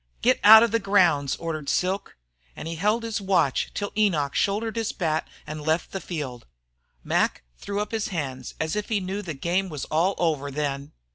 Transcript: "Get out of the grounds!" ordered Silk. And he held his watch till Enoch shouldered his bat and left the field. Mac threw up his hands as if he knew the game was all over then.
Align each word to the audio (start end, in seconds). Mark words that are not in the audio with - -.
"Get 0.23 0.39
out 0.43 0.63
of 0.63 0.71
the 0.71 0.79
grounds!" 0.79 1.35
ordered 1.35 1.69
Silk. 1.69 2.15
And 2.55 2.67
he 2.67 2.73
held 2.73 3.03
his 3.03 3.21
watch 3.21 3.69
till 3.75 3.91
Enoch 3.95 4.33
shouldered 4.33 4.75
his 4.75 4.91
bat 4.93 5.27
and 5.45 5.61
left 5.61 5.91
the 5.91 6.01
field. 6.01 6.47
Mac 7.03 7.43
threw 7.59 7.79
up 7.79 7.91
his 7.91 8.07
hands 8.07 8.55
as 8.59 8.75
if 8.75 8.89
he 8.89 8.99
knew 8.99 9.21
the 9.21 9.35
game 9.35 9.69
was 9.69 9.85
all 9.85 10.15
over 10.17 10.49
then. 10.49 10.91